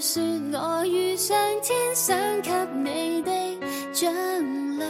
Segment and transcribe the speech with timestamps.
[0.00, 0.22] 说
[0.52, 3.30] 我遇上天想给你的
[3.92, 4.10] 奖
[4.78, 4.84] 励，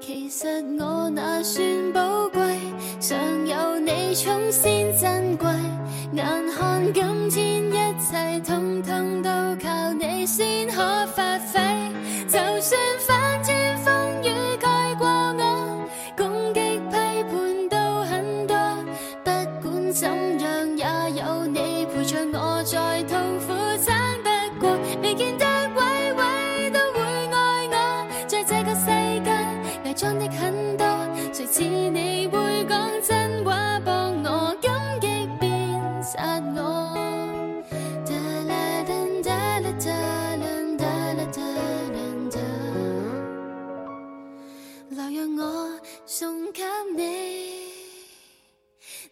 [0.00, 0.46] 其实
[0.80, 2.40] 我那算宝贵，
[2.98, 5.46] 常有你宠先珍贵，
[6.14, 6.24] 眼
[6.56, 9.28] 看今天一切通通都
[9.62, 11.60] 靠你先可发挥，
[12.26, 13.57] 就算反天。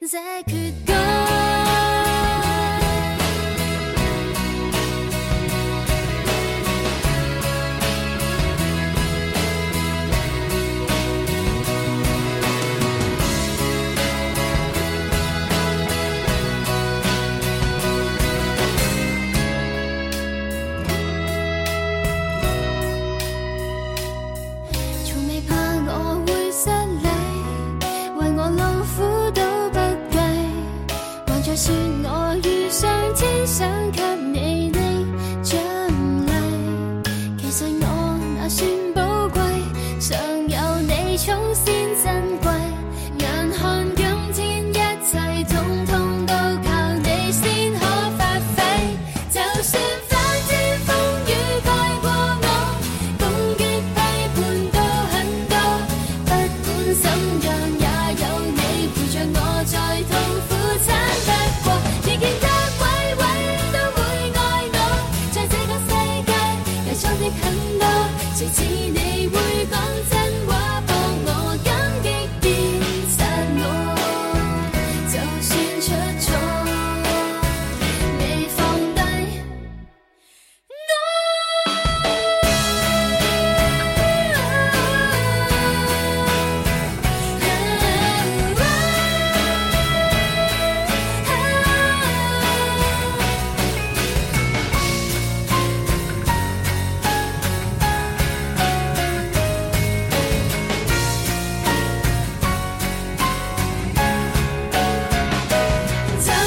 [0.06, 0.65] Zeku
[68.36, 70.15] 谁知你会讲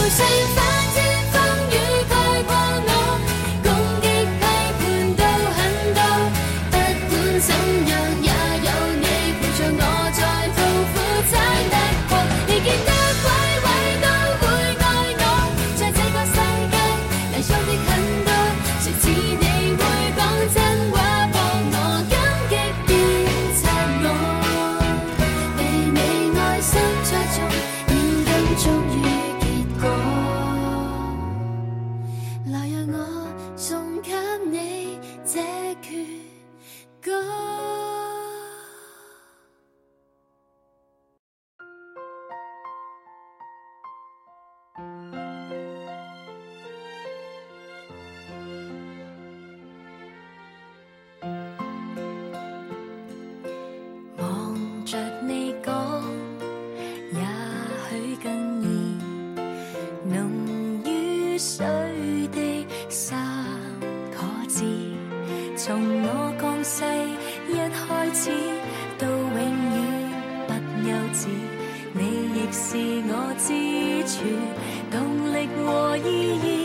[0.10, 0.69] say
[61.40, 61.66] 水
[62.34, 63.18] 的三
[64.12, 64.18] 个
[64.50, 64.62] 字
[65.56, 66.84] 从我降世
[67.48, 68.30] 一开始
[68.98, 69.40] 到永
[69.74, 69.80] 远
[70.48, 71.30] 不休止。
[71.94, 72.00] 你
[72.36, 72.76] 亦是
[73.08, 73.48] 我支
[74.04, 74.16] 柱
[74.92, 76.10] 动力和意
[76.44, 76.59] 义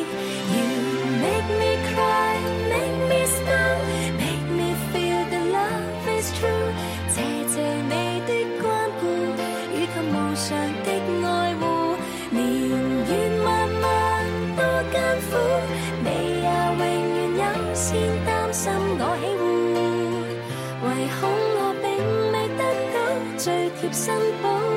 [23.44, 24.10] 最贴身
[24.42, 24.73] 保。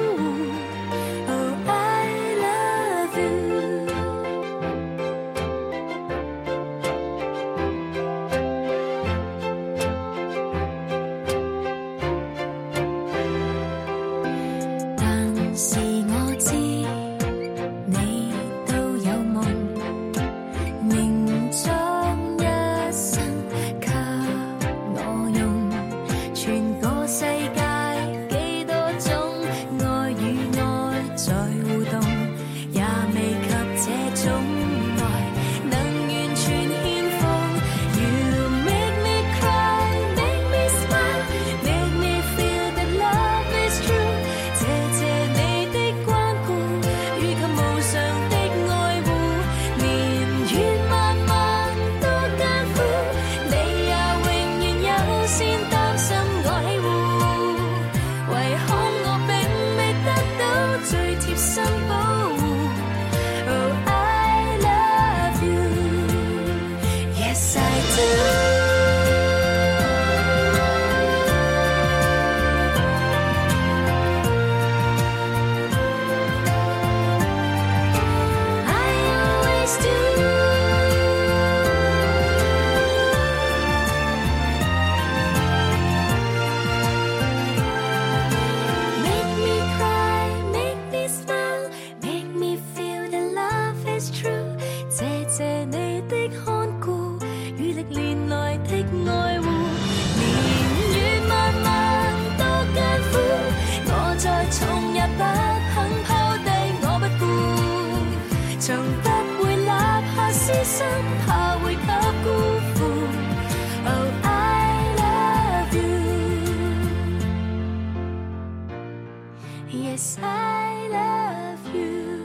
[119.70, 122.17] Yes, I love you.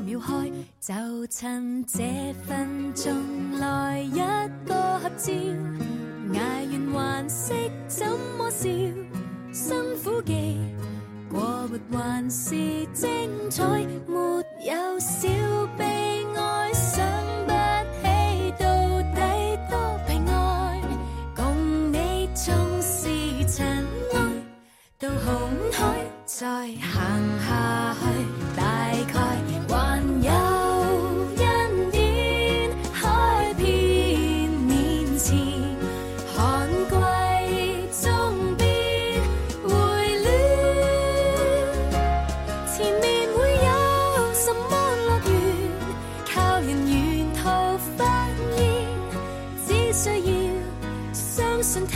[0.00, 0.50] 秒开
[0.80, 4.18] 就趁这分钟来一
[4.66, 5.32] 个合照。
[6.34, 8.06] 挨完还识怎
[8.36, 8.66] 么笑？
[9.52, 10.58] 辛苦极
[11.30, 12.54] 过活还是
[12.92, 13.64] 精彩
[14.06, 15.45] 没有少
[51.66, 51.95] listen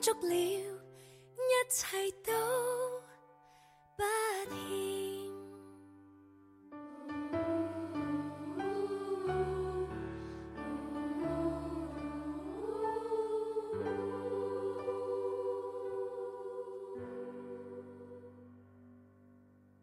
[0.00, 2.32] 足了一切都
[3.96, 4.04] 不
[4.50, 5.07] 欠。